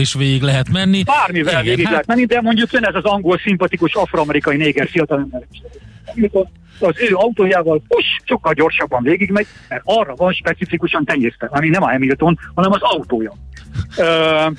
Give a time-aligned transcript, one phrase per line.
[0.00, 1.02] is végig lehet menni.
[1.02, 1.90] Bármivel Igen, végig hát...
[1.90, 5.42] lehet menni, de mondjuk ön ez az angol szimpatikus afroamerikai néger fiatalember.
[6.80, 11.90] Az ő autójával push, sokkal gyorsabban végigmegy, mert arra van specifikusan tenyészte, ami nem a
[11.90, 13.32] Hamilton, hanem az autója.
[13.96, 14.56] Uh,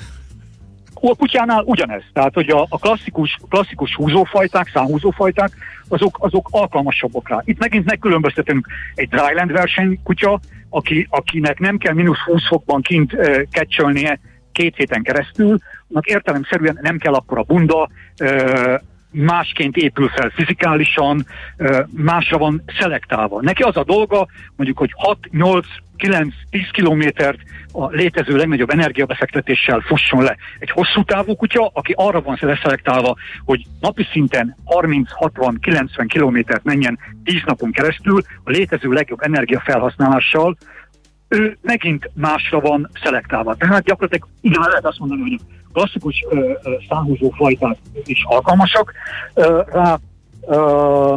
[1.00, 2.02] a kutyánál ugyanez.
[2.12, 5.50] Tehát, hogy a, a klasszikus, klasszikus húzófajták, számhúzófajták,
[5.88, 7.42] azok, azok alkalmasabbak rá.
[7.44, 10.40] Itt megint megkülönböztetünk egy dryland verseny kutya,
[10.70, 14.20] aki, akinek nem kell mínusz 20 fokban kint uh, kecsölnie
[14.56, 17.88] két héten keresztül, annak értelemszerűen nem kell akkor a bunda,
[19.10, 21.26] másként épül fel fizikálisan,
[21.90, 23.40] másra van szelektálva.
[23.40, 25.66] Neki az a dolga, mondjuk, hogy 6, 8,
[25.98, 26.30] 9-10
[26.72, 27.38] kilométert
[27.72, 30.36] a létező legnagyobb energiabefektetéssel fusson le.
[30.58, 37.42] Egy hosszú távú kutya, aki arra van leszelektálva, hogy napi szinten 30-60-90 kilométert menjen 10
[37.44, 40.56] napon keresztül a létező legjobb energiafelhasználással,
[41.28, 43.54] ő megint másra van szelektálva.
[43.54, 45.40] Tehát gyakorlatilag igen, lehet azt mondani, hogy
[45.72, 48.92] klasszikus ö, ö, száhúzó fajták is alkalmasak
[49.34, 49.98] ö, rá.
[50.46, 51.14] Ö,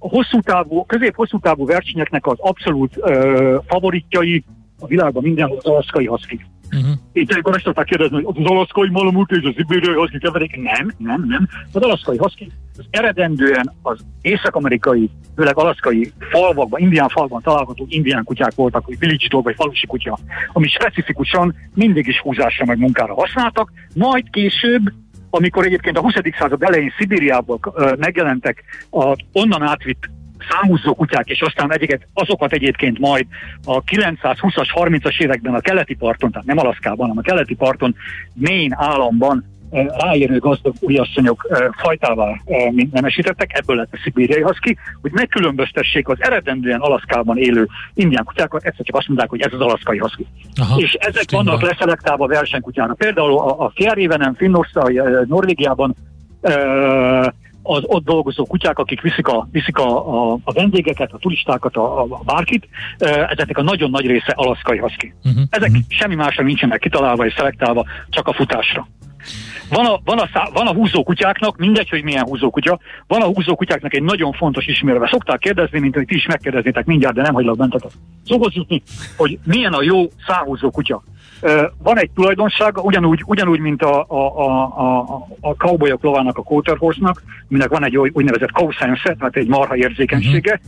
[0.00, 4.44] a hosszú távú, közép-hosszú távú versenyeknek az abszolút ö, favoritjai
[4.80, 6.46] a világban mindenhol az alaszkai haszki.
[6.72, 6.92] Uh-huh.
[7.12, 10.56] Itt akkor ezt szokták kérdezni, hogy az alaszkai malamut és az ibériai haszki keverék.
[10.56, 11.48] Nem, nem, nem.
[11.72, 18.54] Az alaszkai haszki az eredendően az észak-amerikai, főleg alaszkai falvakban, indián falban található indián kutyák
[18.54, 20.18] voltak, hogy village dog vagy falusi kutya,
[20.52, 24.92] ami specifikusan mindig is húzásra meg munkára használtak, majd később
[25.30, 26.14] amikor egyébként a 20.
[26.38, 27.60] század elején Szibériából
[27.98, 30.10] megjelentek a onnan átvitt
[30.50, 33.26] számúzó kutyák, és aztán egyiket, azokat egyébként majd
[33.64, 37.94] a 920-as, 30-as években a keleti parton, tehát nem Alaszkában, hanem a keleti parton,
[38.34, 42.40] Maine államban ráérő gazdag újasszonyok fajtává
[42.90, 48.84] nemesítettek, ebből lett a szibériai haszki, hogy megkülönböztessék az eredendően Alaszkában élő indián kutyákat, egyszer
[48.86, 50.26] csak azt mondták, hogy ez az alaszkai haszki.
[50.60, 51.42] Aha, és ezek stimma.
[51.42, 52.96] vannak leszelektálva versenykutyának.
[52.96, 55.94] Például a, a Fjärjévenen, Finnország, Norvégiában
[57.68, 62.02] az ott dolgozó kutyák, akik viszik a, viszik a, a, a vendégeket, a turistákat, a,
[62.02, 65.14] a bárkit, ezeknek a nagyon nagy része alaszkai haszki.
[65.24, 65.84] Uh-huh, Ezek uh-huh.
[65.88, 68.88] semmi másra nincsenek kitalálva és szelektálva, csak a futásra.
[69.70, 73.94] Van a, van, a szá, van a húzókutyáknak, mindegy, hogy milyen húzókutya, van a húzókutyáknak
[73.94, 75.08] egy nagyon fontos ismérve.
[75.10, 77.92] Szokták kérdezni, mint hogy ti is megkérdeznétek mindjárt, de nem hagylak benteket.
[78.24, 78.82] Szóhoz jutni,
[79.16, 81.02] hogy milyen a jó száhúzó kutya.
[81.82, 86.76] Van egy tulajdonsága, ugyanúgy, ugyanúgy mint a, a, a, a, a cowboyok lovának, a quarter
[86.76, 90.60] horse-nak, aminek van egy úgynevezett cow sense tehát egy marha érzékenysége,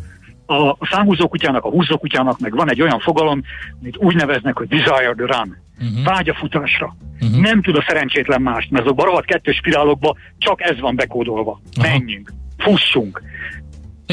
[0.47, 0.69] uh-huh.
[0.69, 3.43] a számhúzó kutyának, a húzó kutyának meg van egy olyan fogalom,
[3.81, 5.57] amit úgy neveznek, hogy desire to run.
[5.81, 6.05] Uh-huh.
[6.05, 6.97] Vágy a futásra.
[7.21, 7.41] Uh-huh.
[7.41, 11.61] Nem tud a szerencsétlen mást, mert azokban a rohadt kettős spirálokban csak ez van bekódolva.
[11.77, 11.89] Aha.
[11.89, 13.23] Menjünk, fussunk.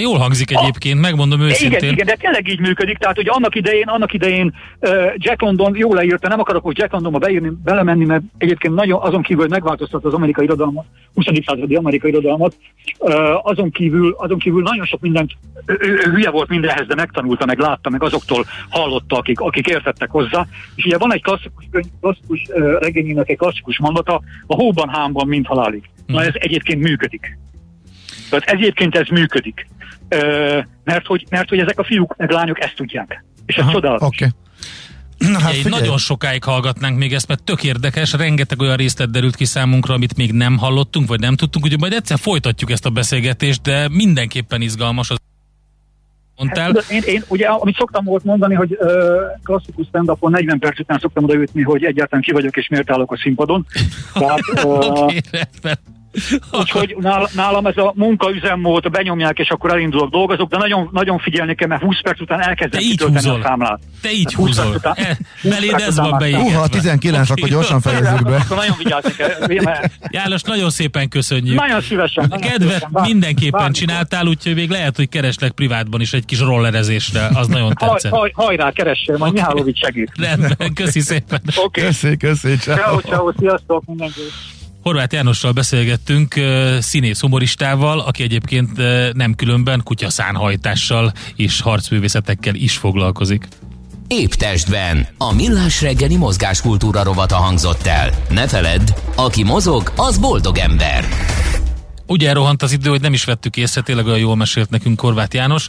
[0.01, 1.77] Jól hangzik egyébként, megmondom őszintén.
[1.77, 2.97] Igen, igen, de tényleg így működik.
[2.97, 6.91] Tehát, hogy annak idején, annak idején uh, Jack London jól leírta, nem akarok hogy Jack
[6.91, 11.25] Londonba beírni, belemenni, mert egyébként nagyon azon kívül, hogy megváltoztat az amerikai irodalmat, 20.
[11.45, 12.55] századi amerikai irodalmat,
[12.99, 15.31] uh, azon kívül, azon kívül nagyon sok mindent,
[15.65, 19.67] ő, ő, ő hülye volt mindenhez, de megtanulta, meg látta, meg azoktól hallotta, akik, akik
[19.67, 20.47] értettek hozzá.
[20.75, 21.65] És ugye van egy klasszikus,
[22.01, 25.89] klasszikus uh, regényének egy klasszikus mondata, a hóban, hámban, mint halálig.
[26.05, 27.37] Na ez egyébként működik.
[28.29, 29.67] Tehát egyébként ez működik.
[30.09, 33.23] Ö, mert, hogy, mert hogy ezek a fiúk meg lányok ezt tudják.
[33.45, 34.07] És ez csodálatos.
[34.07, 34.29] Okay.
[35.17, 35.79] Na, hát figyelj.
[35.79, 40.17] nagyon sokáig hallgatnánk még ezt, mert tök érdekes, rengeteg olyan részlet derült ki számunkra, amit
[40.17, 44.61] még nem hallottunk, vagy nem tudtunk, úgyhogy majd egyszer folytatjuk ezt a beszélgetést, de mindenképpen
[44.61, 45.17] izgalmas az
[46.35, 46.73] mondtál.
[46.73, 48.89] Hát, én, én, ugye, amit szoktam volt mondani, hogy uh,
[49.43, 53.17] klasszikus stand 40 perc után szoktam odaütni, hogy egyáltalán ki vagyok és miért állok a
[53.17, 53.65] színpadon.
[54.13, 54.63] Tehát, uh,
[55.01, 55.21] okay,
[56.51, 56.97] Úgyhogy
[57.33, 61.81] nálam ez a munkaüzemmód, benyomják, és akkor elindulok, dolgozok, de nagyon, nagyon figyelni kell, mert
[61.81, 63.79] 20 perc után elkezdem kitölteni a számlát.
[64.01, 64.73] Te így hát húzol.
[64.75, 66.43] Után, e, beléd ez van beégetve.
[66.43, 67.35] Húha, 19, okay.
[67.37, 68.35] akkor gyorsan fejezzük be.
[68.35, 69.29] Akkor nagyon vigyázni kell.
[70.09, 71.59] János, nagyon szépen köszönjük.
[71.59, 72.25] Nagyon szívesen.
[72.29, 73.75] A kedvet mindenképpen bármikor.
[73.75, 77.29] csináltál, úgyhogy még lehet, hogy kereslek privátban is egy kis rollerezésre.
[77.33, 78.11] Az nagyon tetszett.
[78.11, 79.43] Haj, haj, hajrá, keressél, majd okay.
[79.43, 80.11] Mihálovics segít.
[80.15, 81.41] Rendben, köszi szépen.
[81.55, 81.83] Okay.
[81.83, 82.75] Köszi, köszi, ciao.
[82.75, 84.21] Ciao, ciao, sziasztok mindenki.
[84.87, 86.33] Horváth Jánossal beszélgettünk,
[86.79, 88.69] színész humoristával, aki egyébként
[89.13, 93.47] nem különben kutyaszánhajtással és harcművészetekkel is foglalkozik.
[94.07, 95.07] Épp testben.
[95.17, 98.09] A millás reggeli mozgáskultúra rovata hangzott el.
[98.29, 101.05] Ne feledd, aki mozog, az boldog ember.
[102.07, 105.33] Ugye elrohant az idő, hogy nem is vettük észre, tényleg olyan jól mesélt nekünk Korvát
[105.33, 105.67] János.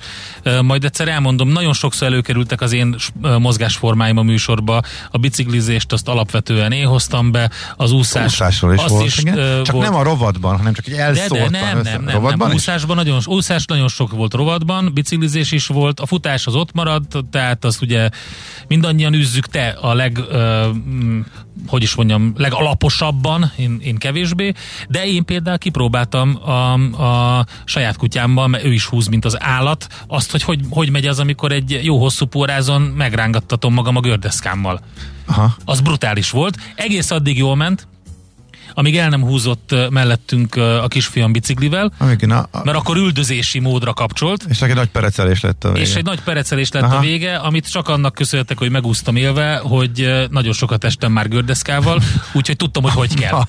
[0.62, 2.96] Majd egyszer elmondom, nagyon sokszor előkerültek az én
[3.38, 4.82] mozgásformáim a műsorba.
[5.11, 8.25] A biciklizést azt alapvetően én hoztam be, az úszás.
[8.25, 9.35] Úszásról is volt, is, igen.
[9.64, 9.90] Csak volt.
[9.90, 11.52] nem a rovatban, hanem csak egy elszórtan.
[11.52, 12.52] De, de nem, nem, nem, nem.
[12.52, 17.17] Úszásban nagyon, úszás nagyon sok volt rovatban, biciklizés is volt, a futás az ott maradt,
[17.31, 18.08] tehát azt ugye
[18.69, 20.67] mindannyian üzzük te a leg, uh,
[21.66, 24.52] hogy is mondjam, legalaposabban, én, én kevésbé,
[24.88, 26.72] de én például kipróbáltam a,
[27.02, 31.06] a saját kutyámmal, mert ő is húz, mint az állat, azt, hogy hogy, hogy megy
[31.06, 34.81] az, amikor egy jó hosszú pórázon megrángattatom magam a gördeszkámmal.
[35.26, 35.55] Aha.
[35.64, 36.56] Az brutális volt.
[36.75, 37.88] Egész addig jól ment,
[38.78, 42.64] amíg el nem húzott mellettünk a kisfiam biciklivel, Amíg, na, a...
[42.64, 44.44] mert akkor üldözési módra kapcsolt.
[44.48, 45.86] És egy nagy perecelés lett a vége.
[45.86, 46.96] És egy nagy perecelés lett Aha.
[46.96, 52.02] a vége, amit csak annak köszönhetek, hogy megúsztam élve, hogy nagyon sokat estem már gördeszkával,
[52.32, 53.42] úgyhogy tudtam, hogy hogy kell.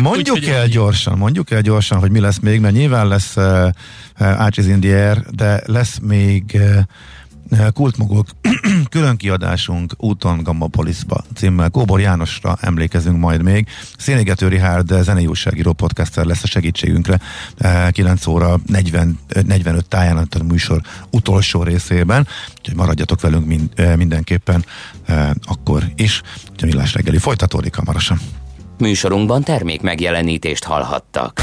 [0.00, 3.68] mondjuk úgy, el gyorsan, mondjuk el gyorsan, hogy mi lesz még, mert nyilván lesz uh,
[4.18, 6.78] Arches in the Air, de lesz még uh,
[7.74, 8.26] Kultmogok
[8.90, 13.66] külön kiadásunk úton Gammapolisba címmel Kóbor Jánosra emlékezünk majd még.
[13.98, 17.20] Szénégető Rihárd zenei újságíró podcaster lesz a segítségünkre
[17.90, 20.80] 9 óra 40, 45 táján a műsor
[21.10, 22.26] utolsó részében,
[22.58, 24.64] úgyhogy maradjatok velünk mind, mindenképpen
[25.42, 26.22] akkor is.
[26.62, 28.18] A millás reggeli folytatódik hamarosan.
[28.78, 31.42] Műsorunkban termék megjelenítést hallhattak.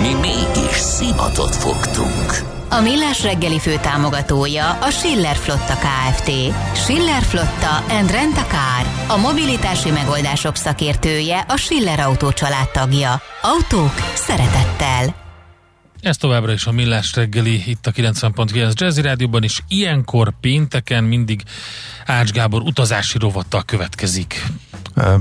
[0.00, 2.56] Mi mégis szimatot fogtunk.
[2.70, 6.30] A Millás reggeli fő támogatója a Schiller Flotta KFT.
[6.74, 9.16] Schiller Flotta and Rent a Car.
[9.16, 12.32] A mobilitási megoldások szakértője a Schiller Autó
[12.72, 13.22] tagja.
[13.42, 15.26] Autók szeretettel.
[16.00, 21.42] Ez továbbra is a Millás reggeli itt a 90.9 Jazzy Rádióban, és ilyenkor pénteken mindig
[22.06, 24.42] Ács Gábor utazási rovattal következik.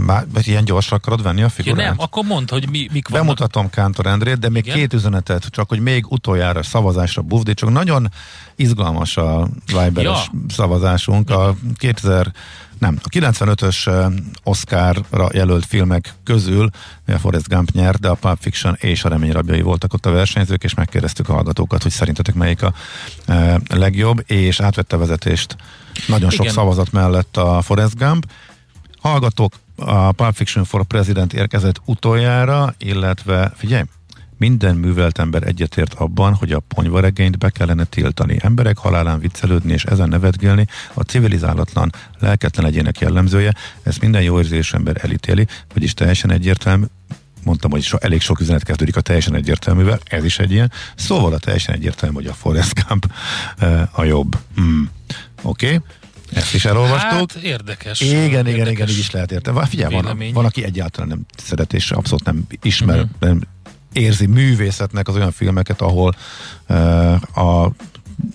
[0.05, 1.79] Már ilyen gyorsra akarod venni a figurát?
[1.79, 3.25] Ja, nem, akkor mondd, hogy mi, mik vannak.
[3.25, 4.77] Bemutatom Kántor Endrét, de még Igen?
[4.77, 8.11] két üzenetet, csak hogy még utoljára szavazásra bufdi, csak nagyon
[8.55, 10.39] izgalmas a Viberes ja.
[10.49, 11.29] szavazásunk.
[11.29, 12.31] A 2000
[12.79, 14.09] nem, a 95-ös
[14.43, 16.69] Oscarra jelölt filmek közül
[17.07, 20.11] a Forrest Gump nyert, de a Pulp Fiction és a Remény rabjai voltak ott a
[20.11, 22.73] versenyzők, és megkérdeztük a hallgatókat, hogy szerintetek melyik a
[23.25, 25.55] e, legjobb, és átvette a vezetést
[26.07, 26.53] nagyon sok Igen.
[26.53, 28.25] szavazat mellett a Forrest Gump.
[29.01, 33.83] Hallgatók, a Pulp Fiction for President érkezett utoljára, illetve figyelj,
[34.37, 38.37] minden művelt ember egyetért abban, hogy a ponyvaregényt be kellene tiltani.
[38.41, 43.53] Emberek halálán viccelődni és ezen nevetgélni a civilizálatlan, lelketlen egyének jellemzője,
[43.83, 46.85] ezt minden jó érzés ember elítéli, vagyis teljesen egyértelmű,
[47.43, 50.71] mondtam, hogy so, elég sok üzenet kezdődik a teljesen egyértelművel, ez is egy ilyen.
[50.95, 53.11] Szóval a teljesen egyértelmű, hogy a Forrest Gump
[53.61, 54.37] uh, a jobb.
[54.61, 54.83] Mm.
[55.41, 55.65] Oké?
[55.65, 55.79] Okay?
[56.33, 57.31] Ezt is elolvastuk.
[57.31, 58.01] Hát, érdekes.
[58.01, 59.59] Igen, érdekes igen, igen, így is lehet érteni.
[59.65, 63.11] Figyelj, van, van, aki egyáltalán nem szeret, és abszolút nem ismer, uh-huh.
[63.19, 63.41] nem
[63.93, 66.15] érzi művészetnek az olyan filmeket, ahol
[66.69, 67.71] uh, a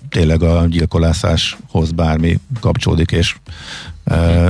[0.09, 3.35] tényleg a gyilkolászáshoz bármi kapcsolódik, és
[4.05, 4.47] uh,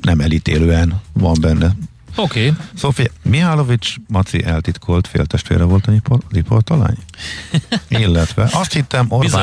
[0.00, 1.76] nem elítélően van benne
[2.16, 2.48] Oké.
[2.48, 2.64] Okay.
[2.74, 6.96] Szóval Mihálovics Maci eltitkolt féltestvére volt a riportalány?
[7.88, 9.42] Illetve azt hittem Orbán,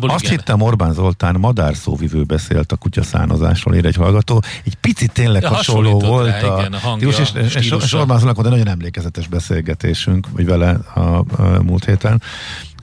[0.00, 0.36] azt igen.
[0.36, 4.42] hittem Orbán Zoltán madárszóvivő beszélt a kutyaszánozásról, ér egy hallgató.
[4.64, 7.92] Egy picit tényleg ja, hasonló volt rá, a, igen, a hangja, és, és, és, és
[7.92, 12.22] Orbán Zoltán de nagyon emlékezetes beszélgetésünk, vagy vele a, a, a múlt héten.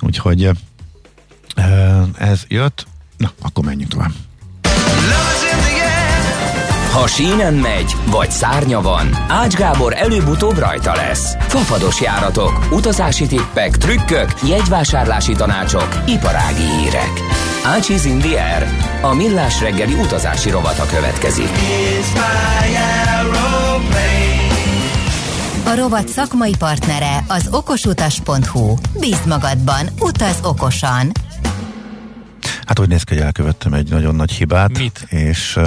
[0.01, 0.49] Úgyhogy
[2.17, 2.87] ez jött.
[3.17, 4.11] Na, akkor menjünk tovább.
[6.93, 11.35] Ha sínen megy, vagy szárnya van, Ács Gábor előbb-utóbb rajta lesz.
[11.39, 17.11] Fafados járatok, utazási tippek, trükkök, jegyvásárlási tanácsok, iparági hírek.
[17.65, 18.67] Ácsiz Indier,
[19.01, 21.49] a millás reggeli utazási rovata következik.
[25.65, 28.75] A rovat szakmai partnere az okosutas.hu.
[28.99, 31.11] Bíz magadban, utaz okosan!
[32.65, 34.77] Hát úgy néz ki, hogy elkövettem egy nagyon nagy hibát.
[34.77, 35.05] Mit?
[35.09, 35.59] És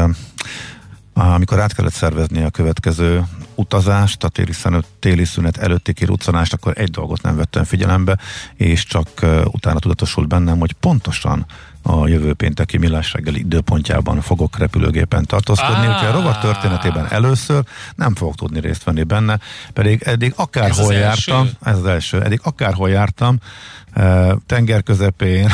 [1.19, 6.73] amikor át kellett szervezni a következő utazást, a téli szünet, téli szünet előtti kiruccanást, akkor
[6.77, 8.19] egy dolgot nem vettem figyelembe,
[8.55, 9.09] és csak
[9.45, 11.47] utána tudatosult bennem, hogy pontosan
[11.83, 18.15] a jövő pénteki millás reggeli időpontjában fogok repülőgépen tartózkodni, úgyhogy a rovat történetében először nem
[18.15, 19.39] fogok tudni részt venni benne,
[19.73, 21.57] pedig eddig akárhol jártam, első?
[21.65, 23.39] ez az első, eddig akárhol jártam,
[24.47, 25.51] tenger közepén,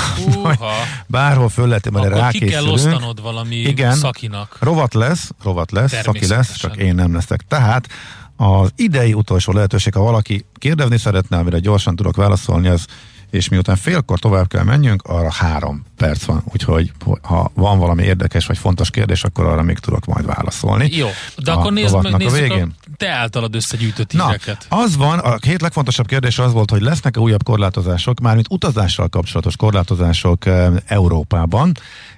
[1.06, 4.56] bárhol föl lehet, mert Akkor ki kell osztanod valami Igen, szakinak.
[4.61, 7.40] Rovat lesz, rovat lesz, szaki lesz, csak én nem leszek.
[7.49, 7.88] Tehát
[8.37, 12.87] az idei utolsó lehetőség, ha valaki kérdezni szeretne, amire gyorsan tudok válaszolni, az
[13.32, 18.46] és miután félkor tovább kell menjünk, arra három perc van, úgyhogy ha van valami érdekes
[18.46, 20.88] vagy fontos kérdés, akkor arra még tudok majd válaszolni.
[20.96, 22.74] Jó, de akkor nézd meg, nézzük a, végén.
[22.80, 24.66] a te általad összegyűjtött Na, híreket.
[24.68, 29.56] az van, a két legfontosabb kérdés az volt, hogy lesznek-e újabb korlátozások, mármint utazással kapcsolatos
[29.56, 31.72] korlátozások e, Európában,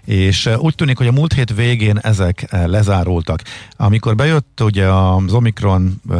[0.04, 3.42] és e, úgy tűnik, hogy a múlt hét végén ezek e, lezárultak.
[3.76, 6.14] Amikor bejött ugye az Omikron e,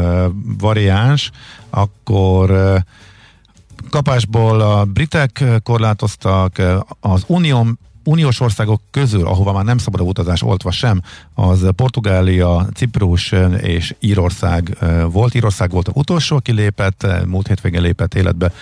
[0.58, 1.30] variáns,
[1.70, 2.84] akkor e,
[3.90, 6.62] kapásból a britek korlátoztak,
[7.00, 11.02] az unión uniós országok közül, ahova már nem szabad a utazás oltva sem,
[11.34, 14.78] az Portugália, Ciprus és Írország
[15.10, 15.34] volt.
[15.34, 18.52] Írország volt a utolsó, aki lépett, múlt hétvégén lépett életbe,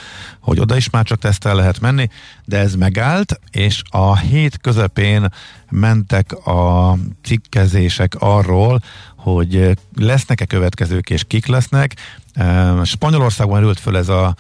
[0.41, 2.09] hogy oda is már csak tesztel lehet menni,
[2.45, 5.29] de ez megállt, és a hét közepén
[5.71, 8.81] mentek a cikkezések arról,
[9.17, 11.95] hogy lesznek-e következők és kik lesznek.
[12.83, 14.37] Spanyolországban ült föl ez a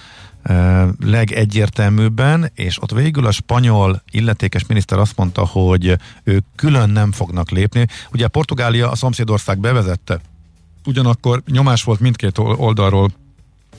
[1.00, 7.50] legegyértelműbben, és ott végül a spanyol illetékes miniszter azt mondta, hogy ők külön nem fognak
[7.50, 7.86] lépni.
[8.12, 10.20] Ugye Portugália a szomszédország bevezette,
[10.84, 13.10] ugyanakkor nyomás volt mindkét oldalról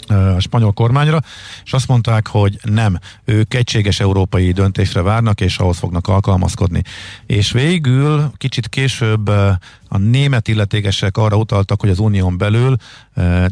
[0.08, 1.20] a spanyol kormányra,
[1.64, 6.82] és azt mondták, hogy nem, ők egységes európai döntésre várnak, és ahhoz fognak alkalmazkodni.
[7.26, 9.28] És végül kicsit később
[9.88, 12.76] a német illetékesek arra utaltak, hogy az unión belül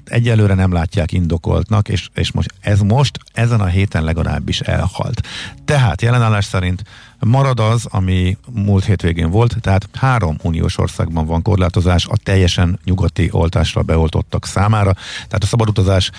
[0.05, 5.27] egyelőre nem látják indokoltnak, és, és most ez most, ezen a héten legalábbis elhalt.
[5.65, 6.83] Tehát jelenállás szerint
[7.25, 13.29] marad az, ami múlt hétvégén volt, tehát három uniós országban van korlátozás a teljesen nyugati
[13.31, 16.11] oltásra beoltottak számára, tehát a szabadutazás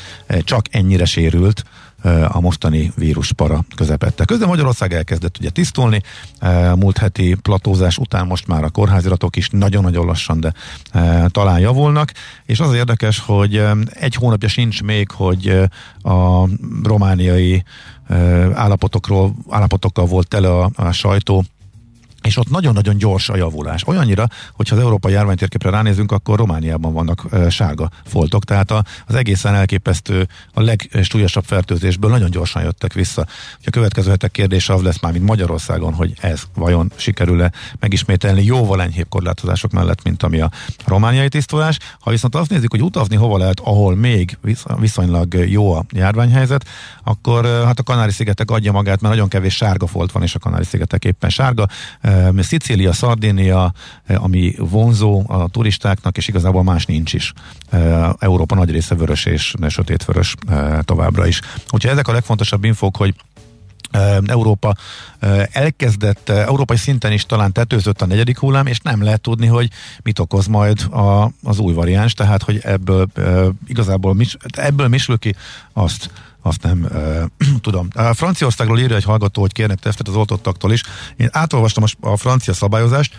[0.45, 1.65] csak ennyire sérült,
[2.29, 4.25] a mostani víruspara közepette.
[4.25, 6.03] Közben Magyarország elkezdett ugye tisztulni,
[6.75, 10.53] múlt heti platózás után most már a kórháziratok is nagyon-nagyon lassan, de
[11.29, 12.13] talán javulnak,
[12.47, 15.59] és az érdekes, hogy egy hónapja sincs még, hogy
[16.03, 16.49] a
[16.83, 17.65] romániai
[18.55, 21.45] állapotokról, állapotokkal volt tele a, a sajtó,
[22.23, 23.87] és ott nagyon-nagyon gyors a javulás.
[23.87, 28.71] Olyannyira, hogyha az európai járványtérképre ránézünk, akkor Romániában vannak sárga foltok, tehát
[29.07, 33.27] az egészen elképesztő, a legsúlyosabb fertőzésből nagyon gyorsan jöttek vissza.
[33.65, 38.83] A következő hetek kérdése az lesz már, mint Magyarországon, hogy ez vajon sikerül-e megismételni jóval
[38.83, 40.51] enyhébb korlátozások mellett, mint ami a
[40.87, 41.79] romániai tisztulás.
[42.01, 44.39] Ha viszont azt nézzük, hogy utazni hova lehet, ahol még
[44.79, 46.69] viszonylag jó a járványhelyzet,
[47.05, 51.05] akkor hát a Kanári-szigetek adja magát, mert nagyon kevés sárga folt van, és a Kanári-szigetek
[51.05, 51.67] éppen sárga
[52.39, 53.73] Szicília, Szardinia,
[54.07, 57.33] ami vonzó a turistáknak, és igazából más nincs is.
[58.19, 60.35] Európa nagy része vörös és sötétvörös
[60.81, 61.41] továbbra is.
[61.71, 63.15] Úgyhogy ezek a legfontosabb infók, hogy
[64.27, 64.75] Európa
[65.53, 69.71] elkezdett, európai szinten is talán tetőzött a negyedik hullám, és nem lehet tudni, hogy
[70.03, 73.07] mit okoz majd a, az új variáns, tehát hogy ebből
[73.67, 74.17] igazából
[74.53, 75.35] ebből misül ki
[75.73, 76.11] azt
[76.43, 77.25] azt nem uh,
[77.67, 77.89] tudom.
[77.95, 80.83] A Franciaországról írja egy hallgató, hogy kérnek tesztet az oltottaktól is.
[81.17, 83.19] Én átolvastam a, francia szabályozást,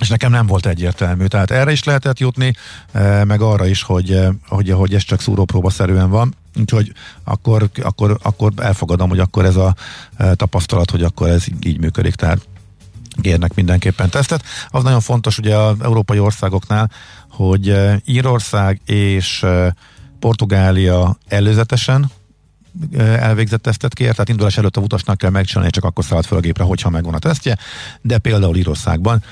[0.00, 1.26] és nekem nem volt egyértelmű.
[1.26, 2.54] Tehát erre is lehetett jutni,
[3.24, 6.34] meg arra is, hogy, hogy, hogy ez csak szúrópróbaszerűen van.
[6.60, 6.92] Úgyhogy
[7.24, 9.74] akkor, akkor, akkor elfogadom, hogy akkor ez a
[10.32, 12.14] tapasztalat, hogy akkor ez így működik.
[12.14, 12.48] Tehát
[13.20, 14.44] kérnek mindenképpen tesztet.
[14.68, 16.90] Az nagyon fontos ugye az európai országoknál,
[17.30, 19.46] hogy Írország és
[20.22, 22.10] Portugália előzetesen
[22.98, 26.40] elvégzett tesztet kér, tehát indulás előtt a utasnak kell megcsinálni, csak akkor szállt fel a
[26.40, 27.58] gépre, hogyha megvan a tesztje,
[28.00, 29.22] de például Írországban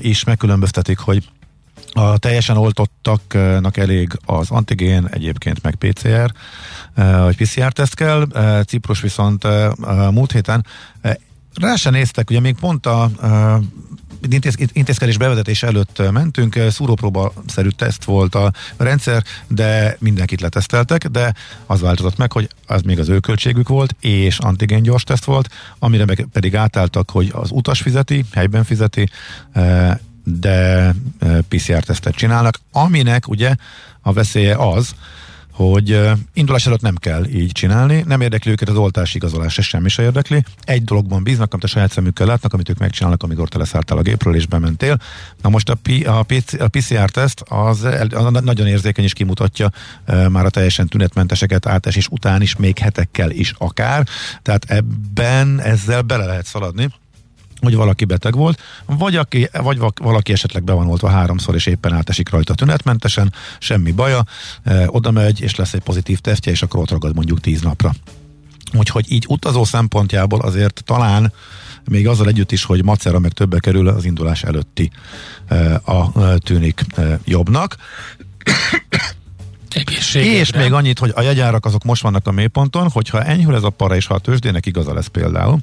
[0.00, 1.28] is megkülönböztetik, hogy
[1.92, 6.32] a teljesen oltottaknak elég az antigén, egyébként meg PCR,
[6.94, 8.26] vagy PCR-teszt kell.
[8.66, 9.46] Ciprus viszont
[10.10, 10.66] múlt héten
[11.54, 13.10] rá se néztek, ugye még pont a
[14.72, 21.34] intézkedés bevezetés előtt mentünk, szúrópróba-szerű teszt volt a rendszer, de mindenkit leteszteltek, de
[21.66, 25.48] az változott meg, hogy az még az ő költségük volt, és antigén gyors teszt volt,
[25.78, 29.08] amire meg pedig átálltak, hogy az utas fizeti, helyben fizeti,
[30.24, 30.94] de
[31.48, 33.54] PCR-tesztet csinálnak, aminek ugye
[34.00, 34.94] a veszélye az,
[35.60, 36.00] hogy
[36.32, 40.02] indulás előtt nem kell így csinálni, nem érdekli őket az oltás igazolás, ez semmi se
[40.02, 40.44] érdekli.
[40.64, 44.02] Egy dologban bíznak, amit a saját szemükkel látnak, amit ők megcsinálnak, amikor te leszálltál a
[44.02, 45.00] gépről és bementél.
[45.42, 49.70] Na most a, P, a, PC, a PCR-teszt az el, nagyon érzékeny is kimutatja
[50.06, 54.06] már a teljesen tünetmenteseket átesés után is, még hetekkel is akár.
[54.42, 56.88] Tehát ebben ezzel bele lehet szaladni
[57.60, 61.92] hogy valaki beteg volt, vagy, aki, vagy valaki esetleg be van oltva háromszor, és éppen
[61.92, 64.24] átesik rajta tünetmentesen, semmi baja,
[64.62, 67.92] e, oda megy, és lesz egy pozitív tesztje, és akkor ott ragad mondjuk tíz napra.
[68.72, 71.32] Úgyhogy így utazó szempontjából azért talán
[71.84, 74.90] még azzal együtt is, hogy macera meg többe kerül az indulás előtti
[75.84, 76.84] a tűnik
[77.24, 77.76] jobbnak.
[80.14, 83.70] És még annyit, hogy a jegyárak azok most vannak a mélyponton, hogyha enyhül ez a
[83.70, 85.58] para, és ha a tőzsdének igaza lesz például,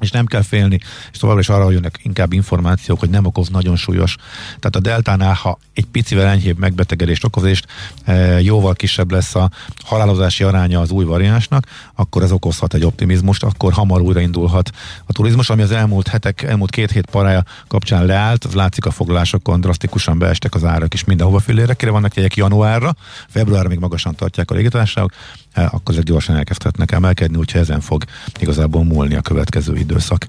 [0.00, 0.80] és nem kell félni,
[1.12, 4.16] és továbbra is arra jönnek inkább információk, hogy nem okoz nagyon súlyos.
[4.46, 7.66] Tehát a deltánál, ha egy picivel enyhébb megbetegedést okozést,
[8.04, 9.50] e, jóval kisebb lesz a
[9.84, 14.70] halálozási aránya az új variánsnak, akkor ez okozhat egy optimizmust, akkor hamar újraindulhat
[15.06, 19.60] a turizmus, ami az elmúlt hetek, elmúlt két hét parája kapcsán leállt, látszik a foglalásokon,
[19.60, 22.36] drasztikusan beestek az árak is mindenhova fillére, kire vannak jegyek?
[22.36, 22.94] Januárra,
[23.28, 25.12] februárra még magasan tartják a légitársaságok,
[25.52, 28.04] e, akkor ezek gyorsan elkezdhetnek emelkedni, úgyhogy ezen fog
[28.38, 30.26] igazából múlni a következő időszak.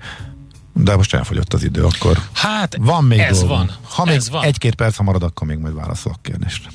[0.73, 3.57] De most elfogyott az idő, akkor hát van még ez dolgunk.
[3.57, 3.71] van.
[3.83, 4.43] Ha ez még van.
[4.43, 6.67] egy-két perc, ha marad, akkor még majd válaszolok kérdést.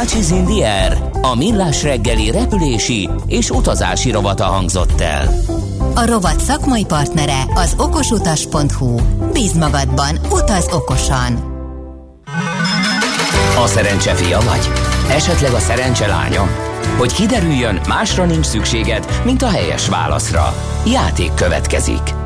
[0.00, 5.34] Ácsiz Indier, a millás reggeli repülési és utazási rovata hangzott el.
[5.94, 9.00] A rovat szakmai partnere az okosutas.hu.
[9.32, 11.48] Bíz magadban, utaz okosan!
[13.62, 14.70] A szerencse fia vagy?
[15.08, 16.69] Esetleg a szerencse lánya?
[16.98, 20.54] Hogy kiderüljön, másra nincs szükséged, mint a helyes válaszra.
[20.86, 22.19] Játék következik.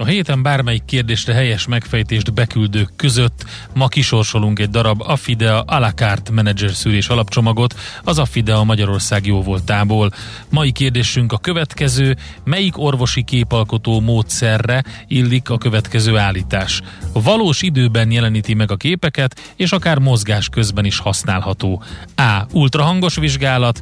[0.00, 5.92] A héten bármelyik kérdésre helyes megfejtést beküldők között ma kisorsolunk egy darab Affidea a la
[5.92, 7.74] carte menedzser szűrés alapcsomagot
[8.04, 10.10] az Affidea Magyarország jóvoltából.
[10.48, 16.80] Mai kérdésünk a következő, melyik orvosi képalkotó módszerre illik a következő állítás?
[17.12, 21.82] Valós időben jeleníti meg a képeket, és akár mozgás közben is használható.
[22.16, 22.42] A.
[22.52, 23.80] Ultrahangos vizsgálat,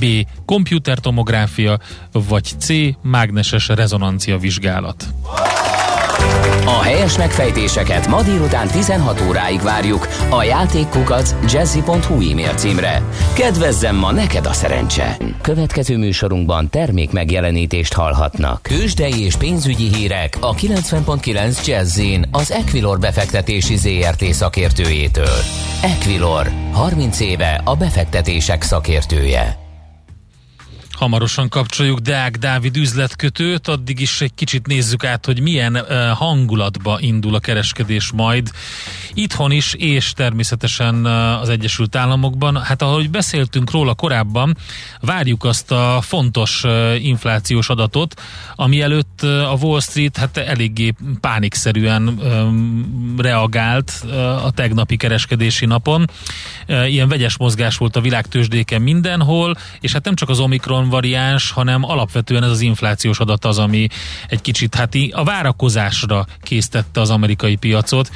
[0.00, 0.06] B.
[0.44, 1.78] Komputertomográfia,
[2.12, 2.68] vagy C.
[3.02, 5.06] Mágneses rezonancia vizsgálat.
[6.66, 13.02] A helyes megfejtéseket ma délután 16 óráig várjuk a játékkukac jazzy.hu e-mail címre.
[13.34, 15.16] Kedvezzem ma neked a szerencse!
[15.40, 18.62] Következő műsorunkban termék megjelenítést hallhatnak.
[18.62, 25.38] Kősdei és pénzügyi hírek a 90.9 Jazzin az Equilor befektetési ZRT szakértőjétől.
[25.82, 29.65] Equilor, 30 éve a befektetések szakértője.
[30.96, 35.84] Hamarosan kapcsoljuk Deák Dávid üzletkötőt, addig is egy kicsit nézzük át, hogy milyen
[36.14, 38.50] hangulatba indul a kereskedés majd
[39.14, 41.04] itthon is, és természetesen
[41.40, 42.62] az Egyesült Államokban.
[42.62, 44.56] Hát ahogy beszéltünk róla korábban,
[45.00, 46.64] várjuk azt a fontos
[46.98, 48.20] inflációs adatot,
[48.54, 52.20] ami előtt a Wall Street hát eléggé pánikszerűen
[53.18, 54.04] reagált
[54.44, 56.10] a tegnapi kereskedési napon.
[56.66, 61.84] Ilyen vegyes mozgás volt a világtősdéken mindenhol, és hát nem csak az Omikron variáns, hanem
[61.84, 63.88] alapvetően ez az inflációs adat az, ami
[64.28, 68.10] egy kicsit hát a várakozásra késztette az amerikai piacot.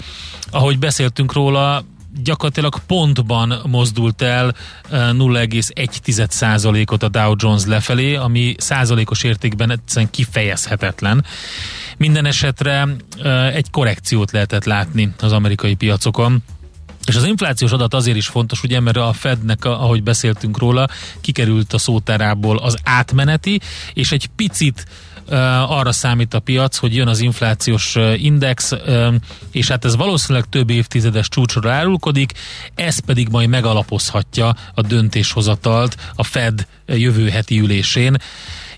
[0.51, 1.85] Ahogy beszéltünk róla,
[2.23, 4.55] gyakorlatilag pontban mozdult el
[4.91, 11.25] 0,1%-ot a Dow Jones lefelé, ami százalékos értékben egyszerűen kifejezhetetlen.
[11.97, 12.89] Minden esetre
[13.53, 16.43] egy korrekciót lehetett látni az amerikai piacokon.
[17.11, 20.89] És az inflációs adat azért is fontos, ugye, mert a Fednek, ahogy beszéltünk róla,
[21.21, 23.61] kikerült a szótárából az átmeneti,
[23.93, 24.87] és egy picit
[25.67, 28.73] arra számít a piac, hogy jön az inflációs index,
[29.51, 32.33] és hát ez valószínűleg több évtizedes csúcsra árulkodik,
[32.75, 38.17] ez pedig majd megalapozhatja a döntéshozatalt a Fed jövő heti ülésén,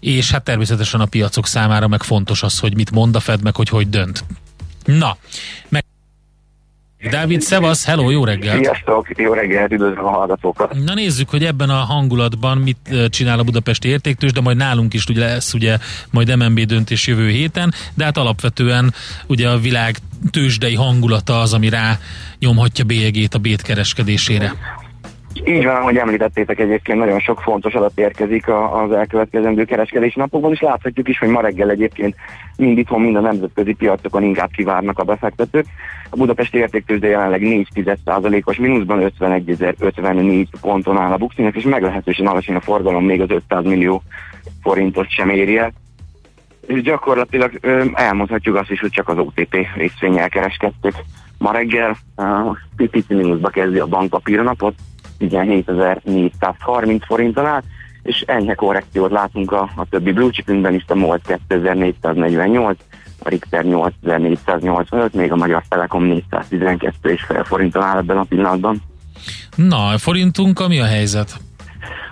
[0.00, 3.56] és hát természetesen a piacok számára meg fontos az, hogy mit mond a Fed, meg
[3.56, 4.24] hogy hogy dönt.
[4.84, 5.16] Na,
[5.68, 5.84] meg
[7.10, 8.64] Dávid, szevasz, hello, jó reggelt!
[8.64, 10.84] Sziasztok, jó reggelt, üdvözlöm a hallgatókat!
[10.84, 15.04] Na nézzük, hogy ebben a hangulatban mit csinál a budapesti értéktős, de majd nálunk is
[15.06, 15.78] ugye lesz ugye
[16.10, 18.94] majd MNB döntés jövő héten, de hát alapvetően
[19.26, 19.96] ugye a világ
[20.30, 21.98] tőzsdei hangulata az, ami rá
[22.38, 24.52] nyomhatja bélyegét a bét kereskedésére.
[25.44, 30.61] Így van, ahogy említettétek, egyébként nagyon sok fontos adat érkezik az elkövetkezendő kereskedési napokban, és
[30.61, 32.14] láthatjuk is, hogy ma reggel egyébként
[32.57, 35.66] mind itthon, mind a nemzetközi piacokon inkább kivárnak a befektetők.
[36.11, 42.61] A budapesti értéktőzde jelenleg 4,1%-os mínuszban 51.054 ponton áll a buxinek, és meglehetősen alacsony a
[42.61, 44.02] forgalom, még az 500 millió
[44.62, 45.72] forintot sem éri el.
[46.66, 47.59] És gyakorlatilag
[47.94, 50.94] elmondhatjuk azt is, hogy csak az OTP részvényel kereskedtük.
[51.38, 54.74] Ma reggel uh, pici mínuszba kezdi a bankpapírnapot,
[55.22, 57.64] 17.430 forinton át,
[58.02, 62.78] és enyhe korrekciót látunk a, a többi blue chipünkben is, a MOL 2448,
[63.18, 68.82] a Richter 8485, még a Magyar Telekom 412 és fél forinton áll ebben a pillanatban.
[69.56, 71.37] Na, a forintunk, mi a helyzet?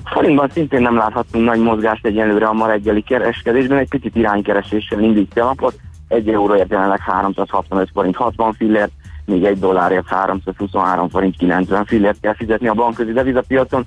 [0.04, 5.42] Forintban szintén nem láthatunk nagy mozgást egyelőre a ma reggeli kereskedésben, egy picit iránykereséssel indítja
[5.44, 8.90] a napot, egy euróért jelenleg 365 forint 60 fillért,
[9.30, 13.86] még egy dollárért 323 forint 90 fillért kell fizetni a bankközi devizapiacon,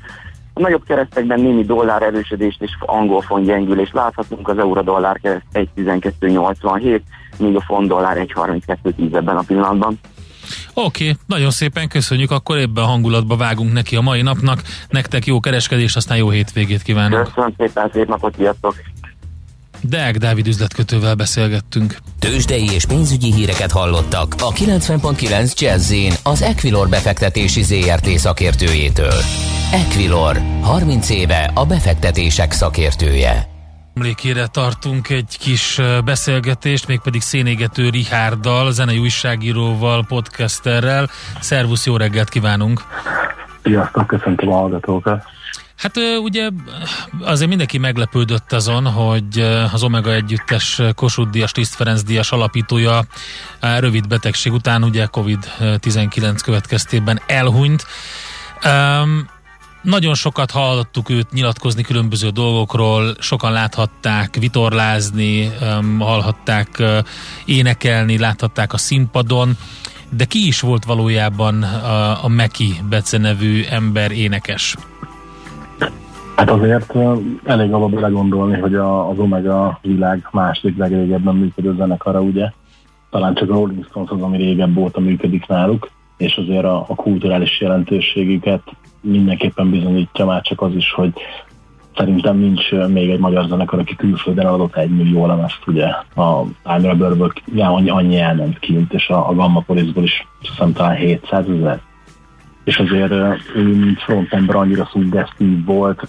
[0.54, 7.02] A nagyobb keresztekben némi dollár erősödést és angol font gyengülést láthatunk, az euró-dollár kereszt 1.12.87,
[7.38, 10.00] míg a font dollár 1.32.10 ebben a pillanatban.
[10.74, 14.62] Oké, okay, nagyon szépen köszönjük, akkor ebben a hangulatba vágunk neki a mai napnak.
[14.90, 17.24] Nektek jó kereskedés, aztán jó hétvégét kívánok.
[17.24, 18.76] Köszönöm szépen, szép napot, sziasztok!
[19.90, 21.98] Deák Dávid üzletkötővel beszélgettünk.
[22.20, 25.94] Tőzsdei és pénzügyi híreket hallottak a 90.9 jazz
[26.24, 29.14] az Equilor befektetési ZRT szakértőjétől.
[29.72, 33.48] Equilor, 30 éve a befektetések szakértője.
[33.96, 41.10] Emlékére tartunk egy kis beszélgetést, mégpedig szénégető Rihárdal, zenei újságíróval, podcasterrel.
[41.40, 42.82] Szervusz, jó reggelt kívánunk!
[43.64, 45.24] Sziasztok, köszöntöm a hallgatókat!
[45.84, 46.50] Hát ugye
[47.22, 49.40] azért mindenki meglepődött azon, hogy
[49.72, 53.06] az Omega együttes Kossuth Díjas, Tiszt Ferenc Díjas alapítója
[53.60, 57.86] rövid betegség után ugye Covid-19 következtében elhunyt.
[58.66, 59.30] Um,
[59.82, 66.98] nagyon sokat hallottuk őt nyilatkozni különböző dolgokról, sokan láthatták vitorlázni, um, hallhatták uh,
[67.46, 69.58] énekelni, láthatták a színpadon,
[70.10, 74.76] de ki is volt valójában a, a Meki Bece nevű ember énekes?
[76.44, 76.94] Hát azért
[77.44, 82.52] elég alap belegondolni, hogy a, az Omega világ második legrégebben működő zenekara, ugye?
[83.10, 86.96] Talán csak a Rolling Stones az, ami régebb óta működik náluk, és azért a, a
[86.96, 88.62] kulturális jelentőségüket
[89.02, 91.14] mindenképpen bizonyítja már csak az is, hogy
[91.96, 96.90] szerintem nincs még egy magyar zenekar, aki külföldön adott egy millió lemezt, ugye a Time
[96.92, 101.82] Rubberből annyi, annyi elment kint, és a, a Gamma Polisból is hiszem talán 700 ezer
[102.64, 103.12] és azért
[103.56, 106.08] ő, mint frontember annyira szuggesztív volt,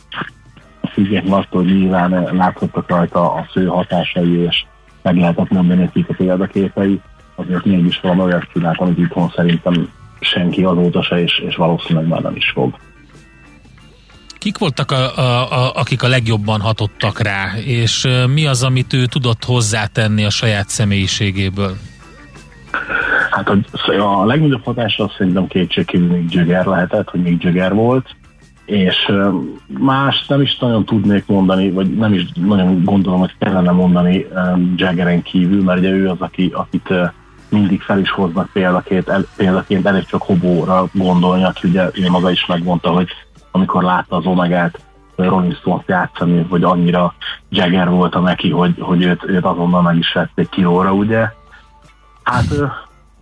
[0.93, 4.64] függetlenül attól, hogy nyilván láthattak rajta a fő hatásai, és
[5.03, 7.01] meg lehetett mondani nekik a példaképei,
[7.35, 9.88] azért mégis valami olyat csinált, amit itthon szerintem
[10.21, 12.75] senki azóta se, és, és valószínűleg már nem is fog.
[14.38, 19.07] Kik voltak, a, a, a, akik a legjobban hatottak rá, és mi az, amit ő
[19.07, 21.77] tudott hozzátenni a saját személyiségéből?
[23.35, 28.16] Hát a, a legnagyobb hatása szerintem kétségkívül még Jagger lehetett, hogy még Jagger volt,
[28.64, 29.12] és
[29.79, 34.27] más nem is nagyon tudnék mondani, vagy nem is nagyon gondolom, hogy kellene mondani
[34.77, 36.88] Jaggeren kívül, mert ugye ő az, aki, akit
[37.49, 42.31] mindig fel is hoznak példaként, el, példaként elég csak hobóra gondolni, aki ugye ő maga
[42.31, 43.09] is megmondta, hogy
[43.51, 44.81] amikor látta az Omegát
[45.16, 47.14] Rolling Stones játszani, hogy annyira
[47.49, 51.29] Jagger volt a neki, hogy, hogy őt, őt azonnal meg is vették kilóra, ugye.
[52.23, 52.47] Hát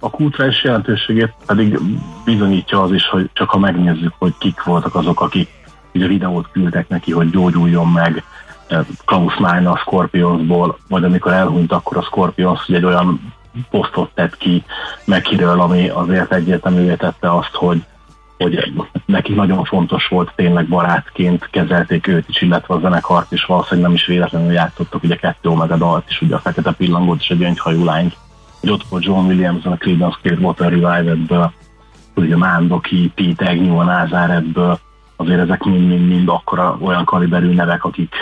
[0.04, 1.78] a kulturális jelentőségét pedig
[2.24, 5.48] bizonyítja az is, hogy csak ha megnézzük, hogy kik voltak azok, akik
[5.94, 8.24] ugye videót küldtek neki, hogy gyógyuljon meg,
[8.66, 13.34] eh, Klaus Meine a Scorpionsból, vagy amikor elhunyt, akkor a Scorpions egy olyan
[13.70, 14.64] posztot tett ki
[15.04, 17.84] Mekiről, ami azért egyértelművé tette azt, hogy,
[18.38, 18.72] hogy
[19.06, 23.96] neki nagyon fontos volt tényleg barátként kezelték őt is, illetve a zenekart is, valószínűleg nem
[23.96, 27.84] is véletlenül játszottak, ugye kettő Omega dalt is, ugye a Fekete Pillangót és egy gyöngyhajú
[27.84, 28.16] lányt
[28.62, 31.52] hogy ott volt John Williams a Creedence Clearwater Revival-ből,
[32.14, 34.78] ugye Mándoki, Pete Agnew a Nazaretből,
[35.16, 38.14] azért ezek mind-mind-mind akkora olyan kaliberű nevek, akik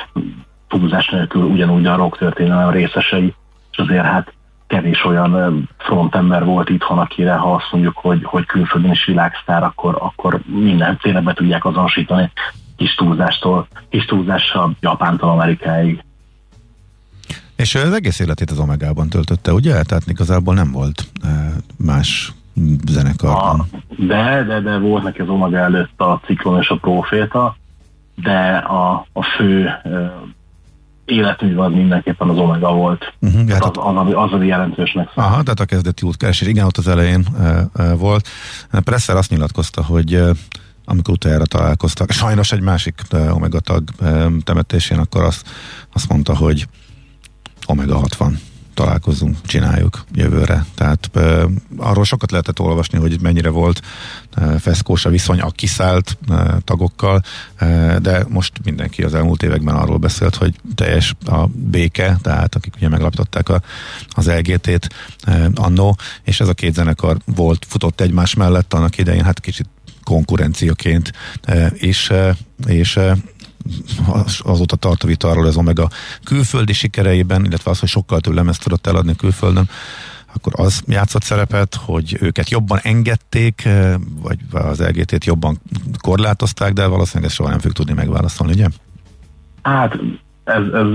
[0.68, 3.34] túlzás nélkül ugyanúgy a rock történelem részesei,
[3.70, 4.32] és azért hát
[4.66, 9.96] kevés olyan frontember volt itthon, akire ha azt mondjuk, hogy, hogy külföldön is világsztár, akkor,
[10.00, 12.30] akkor minden tényleg be tudják azonosítani
[12.80, 16.04] kis túlzástól, kis túlzással Japántól Amerikáig.
[17.60, 19.82] És az egész életét az Omegában töltötte, ugye?
[19.82, 21.08] Tehát igazából nem volt
[21.76, 22.32] más
[22.88, 23.30] zenekar.
[23.30, 27.56] A, de, de, de volt neki az Omega előtt a Ciklon és a Proféta,
[28.14, 29.68] de a, a fő
[31.04, 33.12] életmű az mindenképpen az Omega volt.
[33.20, 35.30] Uh-huh, hát az, az, az, az, az jelentősnek számít.
[35.30, 38.28] Aha, tehát a kezdeti útkeresés, igen, ott az elején e, e, volt.
[38.70, 40.30] Presser azt nyilatkozta, hogy e,
[40.84, 45.48] amikor utoljára találkoztak, sajnos egy másik Omega tag e, temetésén, akkor azt,
[45.92, 46.66] azt mondta, hogy
[47.70, 48.40] Omega 60
[48.74, 50.64] találkozunk, csináljuk jövőre.
[50.74, 53.80] Tehát e, arról sokat lehetett olvasni, hogy mennyire volt
[54.34, 57.22] e, feszkós a viszony a kiszállt e, tagokkal,
[57.56, 62.74] e, de most mindenki az elmúlt években arról beszélt, hogy teljes a béke, tehát akik
[62.76, 63.60] ugye meglapították a,
[64.08, 64.88] az LGT-t
[65.22, 69.66] e, annó, és ez a két zenekar volt, futott egymás mellett annak idején, hát kicsit
[70.04, 73.16] konkurenciaként e, is, e, és e,
[74.42, 75.88] azóta tart a vita arról az Omega
[76.24, 79.68] külföldi sikereiben, illetve az, hogy sokkal több lemezt tudott eladni külföldön,
[80.34, 85.58] akkor az játszott szerepet, hogy őket jobban engedték, eh, vagy az LGT-t jobban
[86.00, 88.66] korlátozták, de valószínűleg ezt soha nem fog tudni megválaszolni, ugye?
[89.62, 89.98] Hát
[90.44, 90.86] ez, ez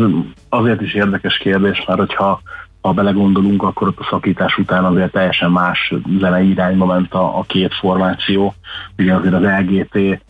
[0.50, 2.42] azért is érdekes kérdés, mert hogyha
[2.86, 7.44] ha belegondolunk, akkor ott a szakítás után azért teljesen más zenei irányba ment a, a
[7.44, 8.54] két formáció.
[8.98, 10.22] Ugye azért az LGT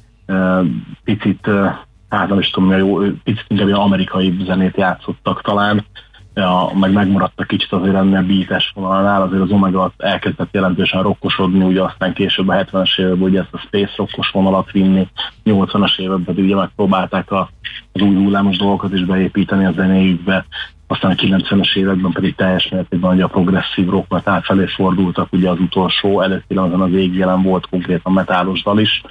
[1.04, 1.50] picit,
[2.18, 5.86] hát nem is tudom, jó, picit inkább amerikai zenét játszottak talán,
[6.36, 11.82] ja, meg megmaradtak kicsit azért ennél beates vonalnál, azért az Omega elkezdett jelentősen rokkosodni, ugye
[11.82, 15.08] aztán később a 70-es években ugye ezt a Space rockos vonalat vinni,
[15.46, 17.50] 80-as években pedig ugye megpróbálták a,
[17.92, 20.46] az új hullámos dolgokat is beépíteni a zenéjükbe,
[20.88, 25.60] aztán a 90-es években pedig teljes mértékben ugye a progresszív rock felé fordultak, ugye az
[25.60, 29.02] utolsó előtti az ég jelen volt konkrétan metálos dal is,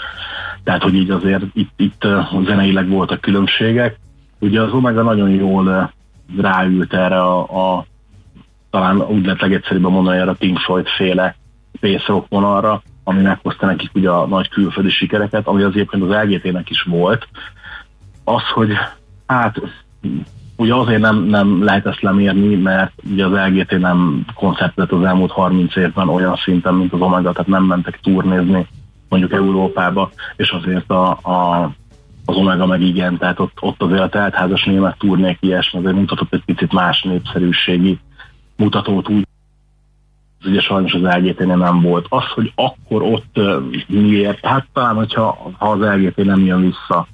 [0.64, 2.06] tehát hogy így azért itt, itt
[2.46, 3.98] zeneileg voltak különbségek.
[4.38, 5.92] Ugye az Omega nagyon jól
[6.40, 7.86] ráült erre a, a
[8.70, 11.36] talán úgy lehet legegyszerűbben mondani erre a Pink Floyd féle
[11.76, 16.24] space rock vonalra, ami meghozta nekik ugye a nagy külföldi sikereket, ami az egyébként az
[16.24, 17.28] LGT-nek is volt.
[18.24, 18.72] Az, hogy
[19.26, 19.60] hát
[20.56, 25.30] ugye azért nem, nem lehet ezt lemérni, mert ugye az LGT nem koncertet az elmúlt
[25.30, 28.66] 30 évben olyan szinten, mint az Omega, tehát nem mentek turnézni
[29.18, 31.70] mondjuk Európába, és azért a, a
[32.26, 36.34] az Omega meg igen, tehát ott, ott azért a teltházas német turnék ilyesmi, azért mutatott
[36.34, 37.98] egy picit más népszerűségi
[38.56, 39.26] mutatót úgy,
[40.44, 42.06] ugye sajnos az lgt nem volt.
[42.08, 43.40] Az, hogy akkor ott
[43.86, 47.06] miért, hát talán, hogyha ha az LGT nem jön vissza,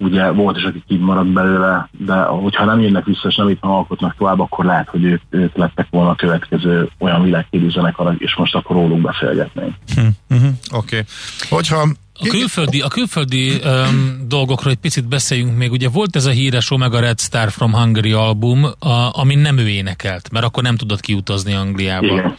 [0.00, 4.14] ugye volt is, aki kimaradt belőle, de hogyha nem jönnek vissza, és nem itt alkotnak
[4.18, 8.54] tovább, akkor lehet, hogy ők, ők lettek volna a következő olyan világhírű zenekar, és most
[8.54, 9.74] akkor róluk beszélgetnénk.
[9.94, 10.96] Hm, uh-huh, Oké.
[10.96, 11.04] Okay.
[11.48, 11.88] Hogyha
[12.22, 15.70] a külföldi, a külföldi um, dolgokról egy picit beszéljünk még.
[15.70, 19.68] Ugye volt ez a híres Omega Red Star from Hungary album, a, amin nem ő
[19.68, 22.06] énekelt, mert akkor nem tudott kiutazni Angliába.
[22.06, 22.36] Igen.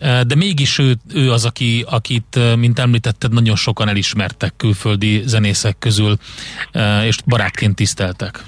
[0.00, 6.16] De mégis ő, ő az, aki, akit, mint említetted, nagyon sokan elismertek külföldi zenészek közül,
[7.04, 8.44] és barátként tiszteltek.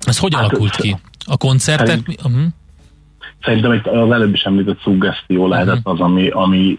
[0.00, 0.96] Ez hogy hát, alakult ki?
[1.26, 1.86] A koncertek?
[1.86, 2.42] Szerint, uh-huh.
[3.42, 5.92] Szerintem az előbb is említett szuggesztió lehetett uh-huh.
[5.92, 6.78] az, ami, ami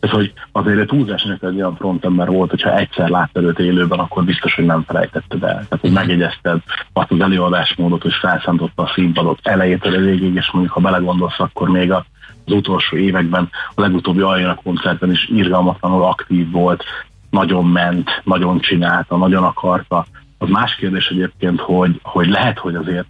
[0.00, 4.24] ez, hogy azért egy túlzásnak egy olyan frontember volt, hogyha egyszer láttad őt élőben, akkor
[4.24, 5.50] biztos, hogy nem felejtetted el.
[5.50, 6.60] Tehát, hogy megegyezted
[6.92, 11.68] azt az előadásmódot, hogy felszántotta a színpadot elejétől a végig, és mondjuk, ha belegondolsz, akkor
[11.68, 12.06] még a,
[12.46, 16.84] az utolsó években, a legutóbbi Aljana koncerten is irgalmatlanul aktív volt,
[17.30, 20.06] nagyon ment, nagyon csinálta, nagyon akarta.
[20.38, 23.06] Az más kérdés egyébként, hogy, hogy lehet, hogy azért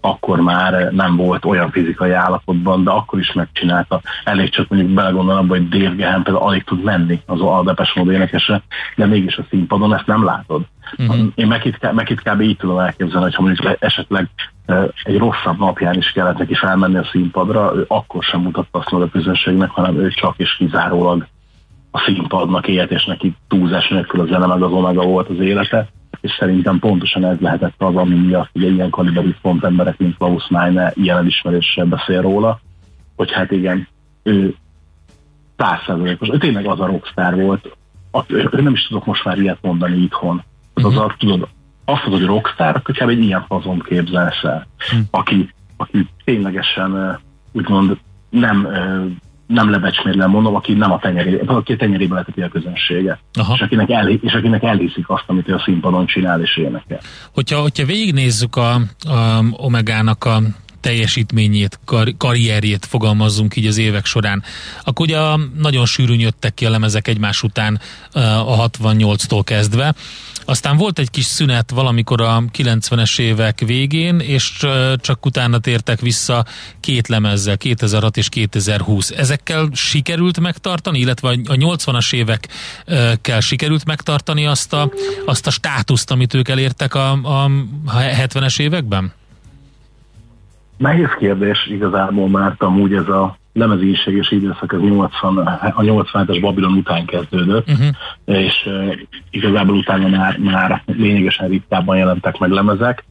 [0.00, 4.00] akkor már nem volt olyan fizikai állapotban, de akkor is megcsinálta.
[4.24, 7.92] Elég csak mondjuk belegondolni abba, hogy Dave Gahan például alig tud menni az a Depes
[7.94, 8.62] Mode énekese,
[8.96, 10.62] de mégis a színpadon ezt nem látod.
[10.98, 11.26] Uh-huh.
[11.34, 12.40] Én meg itt, meg itt kb.
[12.40, 14.28] így tudom elképzelni, hogy ha mondjuk esetleg
[15.02, 19.08] egy rosszabb napján is kellett neki felmenni a színpadra, ő akkor sem mutatta azt a
[19.08, 21.26] közönségnek, hanem ő csak és kizárólag
[21.90, 25.88] a színpadnak élt, és neki túlzás nélkül a zene meg az omega volt az élete.
[26.20, 30.48] És szerintem pontosan ez lehetett az, ami miatt hogy ilyen kaliberű font emberek, mint Klaus
[30.48, 32.60] Meine ilyen elismeréssel beszél róla,
[33.16, 33.88] hogy hát igen,
[34.22, 34.54] ő
[35.56, 37.76] százszerzalékos, ő tényleg az a rockstar volt,
[38.26, 40.42] ő, ő nem is tudok most már ilyet mondani itthon.
[40.74, 41.48] Az, az, az tudod,
[41.88, 43.08] azt mondod, hogy rockstar, kb.
[43.08, 44.96] egy ilyen fazon képzelsz el, hm.
[45.10, 47.20] aki, aki ténylegesen
[47.52, 47.98] úgymond
[48.30, 48.68] nem
[49.46, 53.18] nem lebecsmérlen mondom, aki nem a tenyerében, aki a tenyerébe leteti a közönsége.
[53.32, 53.54] Aha.
[53.54, 57.00] És akinek, el, és akinek elhiszik azt, amit ő a színpadon csinál és énekel.
[57.34, 60.40] Hogyha, hogyha végignézzük a, a Omegának a
[60.80, 64.42] teljesítményét, kar, karrierjét fogalmazzunk így az évek során,
[64.84, 65.18] akkor ugye
[65.58, 67.80] nagyon sűrűn jöttek ki a lemezek egymás után
[68.12, 69.94] a 68-tól kezdve.
[70.48, 76.44] Aztán volt egy kis szünet valamikor a 90-es évek végén, és csak utána tértek vissza
[76.80, 79.10] két lemezzel, 2006 és 2020.
[79.10, 84.92] Ezekkel sikerült megtartani, illetve a 80-as évekkel sikerült megtartani azt a,
[85.26, 87.50] azt a státuszt, amit ők elértek a, a
[87.86, 89.12] 70-es években?
[90.78, 97.04] Nehéz kérdés igazából, mert amúgy ez a lemezínséges időszak az 80, a 87-es Babilon után
[97.04, 97.88] kezdődött, uh-huh.
[98.24, 98.94] és uh,
[99.30, 103.04] igazából utána már, már lényegesen ritkábban jelentek meg lemezek.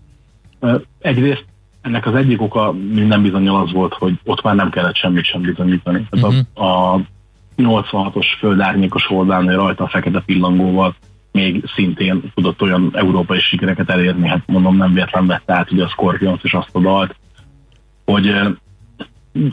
[0.59, 1.45] Uh, egyrészt
[1.81, 5.41] ennek az egyik oka minden bizonyal az volt, hogy ott már nem kellett semmit sem
[5.41, 6.07] bizonyítani.
[6.11, 6.35] Uh-huh.
[6.53, 7.01] a, a
[7.57, 10.95] 86-os földárnyékos oldalán rajta a fekete pillangóval
[11.31, 15.87] még szintén tudott olyan európai sikereket elérni, hát mondom nem véletlen vette át ugye a
[15.87, 17.15] Scorpions és azt a dalt,
[18.11, 18.33] hogy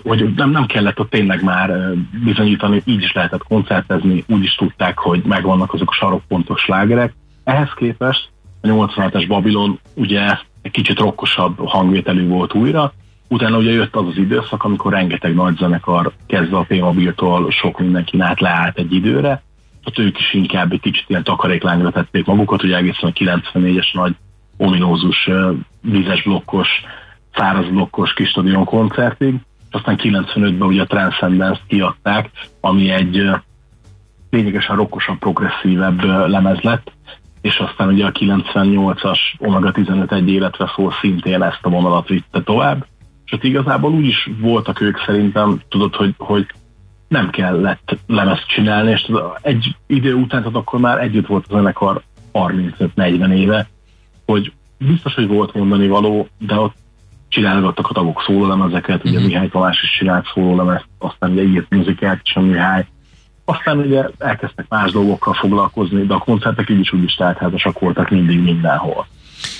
[0.03, 1.93] hogy nem, nem kellett ott tényleg már
[2.25, 7.15] bizonyítani, így is lehetett koncertezni, úgy is tudták, hogy megvannak azok a sarokpontos slágerek.
[7.45, 8.29] Ehhez képest
[8.61, 12.93] a 87-es Babilon ugye egy kicsit rokkosabb hangvételű volt újra,
[13.29, 18.21] utána ugye jött az az időszak, amikor rengeteg nagy zenekar kezdve a P-mobiltól sok mindenki
[18.21, 19.43] át leállt egy időre,
[19.85, 24.15] ott ők is inkább egy kicsit ilyen takaréklányra tették magukat, hogy egészen a 94-es nagy
[24.57, 25.31] ominózus,
[25.81, 26.69] vízes blokkos,
[27.37, 29.35] száraz blokkos kis stadion koncertig,
[29.71, 33.31] aztán 95-ben ugye a Transcendence kiadták, ami egy
[34.31, 36.93] lényegesen rokkosabb, progresszívebb lemez lett,
[37.41, 42.43] és aztán ugye a 98-as Omega 15 egy életre szól szintén ezt a vonalat vitte
[42.43, 42.87] tovább,
[43.25, 46.47] és ott igazából úgy is voltak ők szerintem, tudod, hogy, hogy
[47.09, 49.11] nem kellett lemezt csinálni, és
[49.43, 53.69] egy idő után, tehát akkor már együtt volt a zenekar 35-40 éve,
[54.27, 56.77] hogy biztos, hogy volt mondani való, de ott
[57.35, 59.27] csinálgattak a tagok szólólemezeket, ugye uh-huh.
[59.27, 62.87] Mihály Tamás is csinált szólólemezt, aztán ugye írt muzikát is a Mihály,
[63.45, 68.11] aztán ugye elkezdtek más dolgokkal foglalkozni, de a koncertek így is úgy is teltházasak voltak
[68.11, 69.07] mindig mindenhol.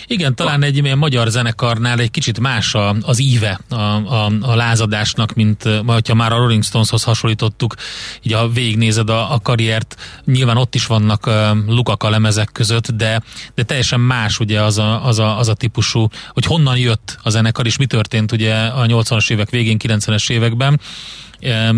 [0.07, 4.55] Igen, talán egy ilyen magyar zenekarnál egy kicsit más a, az íve a, a, a
[4.55, 5.69] lázadásnak, mint
[6.07, 7.75] ha már a Rolling Stoneshoz hasonlítottuk,
[8.23, 11.31] így a végignézed a, a karriert, nyilván ott is vannak
[11.67, 13.23] lukak a lemezek között, de,
[13.55, 17.31] de teljesen más ugye az a, az, a, az a típusú, hogy honnan jött a
[17.31, 20.81] zenekar, és mi történt ugye a 80-as évek végén, 90-es években,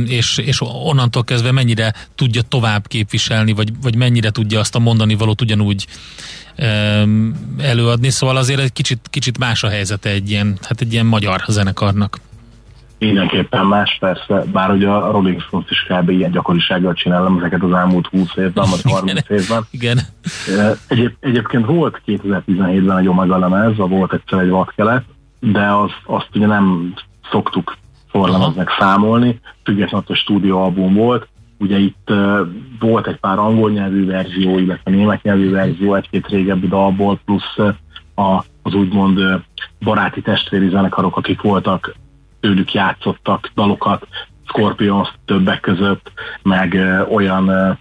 [0.06, 5.14] és, és onnantól kezdve mennyire tudja tovább képviselni, vagy, vagy mennyire tudja azt a mondani
[5.14, 5.86] valót ugyanúgy
[7.58, 11.40] előadni, szóval azért egy kicsit, kicsit más a helyzete egy ilyen, hát egy ilyen magyar
[11.46, 12.18] zenekarnak.
[12.98, 16.10] Mindenképpen más, persze, bár ugye a Rolling Stones is kb.
[16.10, 19.66] ilyen gyakorisággal csinálom ezeket az elmúlt 20 évben, vagy 30 évben.
[19.70, 19.98] Igen.
[20.88, 25.04] Egyéb, egyébként volt 2017-ben egy Omega lemez, volt egyszer egy vadkelet,
[25.40, 26.94] de az, azt ugye nem
[27.30, 27.76] szoktuk
[28.10, 32.38] forlemeznek számolni, függetlenül a stúdióalbum volt, Ugye itt uh,
[32.78, 37.74] volt egy pár angol nyelvű verzió, illetve német nyelvű verzió egy-két régebbi dalból, plusz uh,
[38.16, 39.20] a, az úgymond
[39.80, 41.94] baráti testvéri zenekarok, akik voltak,
[42.40, 44.06] tőlük játszottak dalokat,
[44.44, 46.74] Scorpions többek között, meg
[47.10, 47.76] olyan uh,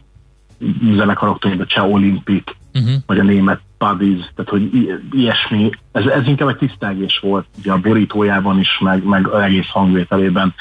[0.96, 2.94] zenekarok, mint a Cseh Olympic, uh-huh.
[3.06, 7.72] vagy a német Buddies, tehát hogy i- ilyesmi, ez, ez inkább egy tisztelgés volt, ugye
[7.72, 10.54] a borítójában is, meg, meg egész hangvételében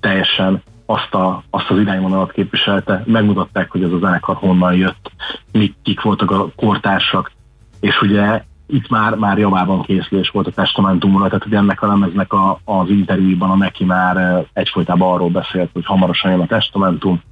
[0.00, 5.10] teljesen azt, a, azt az irányvonalat képviselte, megmutatták, hogy ez a zenekar honnan jött,
[5.52, 7.32] mik, kik voltak a kortársak,
[7.80, 12.32] és ugye itt már, már javában készülés volt a testamentumra, tehát hogy ennek a lemeznek
[12.32, 17.22] a, az interjúban a neki már egyfolytában arról beszélt, hogy hamarosan jön a testamentum,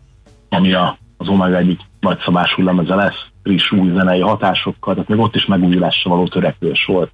[0.49, 5.35] ami a, az Omega egyik nagyszabású lemeze lesz, friss új zenei hatásokkal, tehát még ott
[5.35, 7.13] is megújulásra való törekvés volt.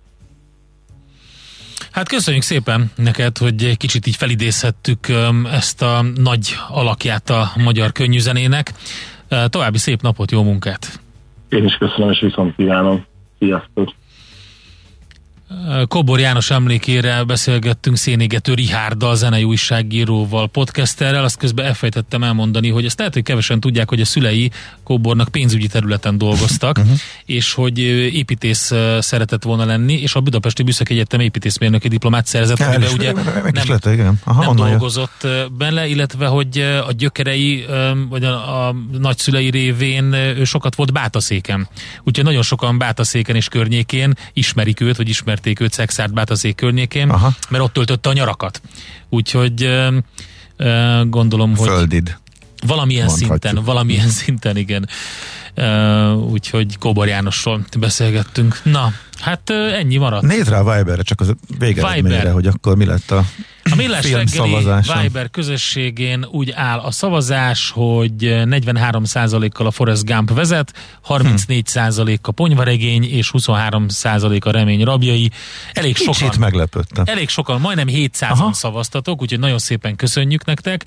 [1.93, 5.07] Hát köszönjük szépen neked, hogy egy kicsit így felidézhettük
[5.53, 8.73] ezt a nagy alakját a magyar könnyűzenének.
[9.49, 11.01] További szép napot, jó munkát!
[11.49, 13.05] Én is köszönöm, és viszont kívánom.
[13.39, 13.95] Sziasztok!
[15.89, 22.99] Kobor János emlékére beszélgettünk Szénégető Rihárddal, zenei újságíróval, podcasterrel, azt közben elfejtettem elmondani, hogy ezt
[22.99, 24.51] lehet, hogy kevesen tudják, hogy a szülei
[24.85, 26.97] Kobornak pénzügyi területen dolgoztak, uh-huh.
[27.25, 27.79] és hogy
[28.15, 33.65] építész szeretett volna lenni, és a Budapesti Műszaki Egyetem építészmérnöki diplomát szerzett, amiben ugye nem,
[33.69, 34.21] lett, igen.
[34.25, 35.53] Aha, nem dolgozott jött.
[35.53, 37.65] bele, illetve hogy a gyökerei,
[38.09, 41.69] vagy a, a nagyszülei révén ő sokat volt Bátaszéken.
[42.05, 47.11] Úgyhogy nagyon sokan Bátaszéken és környékén ismerik őt, vagy ismer ismerték őt Szexárd Bátaszék környékén,
[47.11, 47.33] Aha.
[47.49, 48.61] mert ott töltötte a nyarakat.
[49.09, 49.69] Úgyhogy
[51.05, 51.69] gondolom, hogy...
[51.69, 52.19] Földid.
[52.67, 53.43] Valamilyen Mondhatjuk.
[53.43, 54.89] szinten, valamilyen szinten, igen.
[55.57, 58.61] Uh, úgyhogy Kóbor Jánosról beszélgettünk.
[58.65, 60.23] Na, hát uh, ennyi maradt.
[60.23, 63.25] Nézd rá a Viberre, csak az végeredményre, hogy akkor mi lett a
[63.71, 64.67] a Millás reggeli
[65.03, 70.73] Viber közösségén úgy áll a szavazás, hogy 43%-kal a Forrest Gump vezet,
[71.09, 75.31] 34% a ponyvaregény és 23% a remény rabjai.
[75.73, 77.05] Elég Kicsit sokan, meglepődtem.
[77.09, 80.85] Elég sokan, majdnem 700-an szavaztatok, úgyhogy nagyon szépen köszönjük nektek.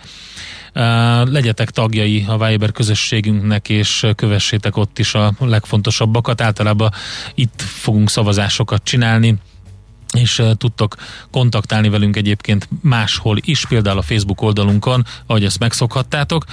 [0.74, 0.82] Uh,
[1.30, 6.42] legyetek tagjai a Viber közösségünknek, és kövessétek ott is a legfontosabbakat.
[6.42, 6.92] Általában
[7.36, 9.38] itt fogunk szavazásokat csinálni
[10.12, 10.96] és tudtok
[11.32, 16.46] kontaktálni velünk egyébként máshol is, például a Facebook oldalunkon, ahogy ezt megszokhattátok.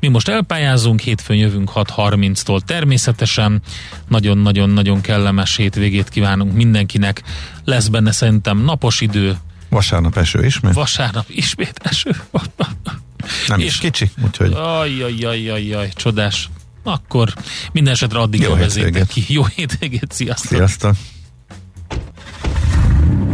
[0.00, 3.62] Mi most elpályázunk, hétfőn jövünk 6.30-tól természetesen.
[4.08, 7.22] Nagyon-nagyon-nagyon kellemes hétvégét kívánunk mindenkinek.
[7.64, 9.36] Lesz benne szerintem napos idő.
[9.68, 10.72] Vasárnap eső ismét?
[10.72, 12.16] Vasárnap ismét eső.
[13.48, 14.52] Nem és, is kicsi, úgyhogy...
[14.52, 16.48] Ajjajajajaj, csodás.
[16.82, 17.34] Akkor
[17.72, 19.06] minden esetre addig Jó hétvégét.
[19.06, 19.24] ki.
[19.28, 20.56] Jó hétvégét, sziasztok!
[20.56, 20.94] Sziasztok!